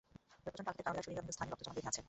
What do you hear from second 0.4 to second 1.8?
তবে প্রচণ্ড আঘাতের কারণে তার শরীরের অনেক স্থানে রক্ত জমাট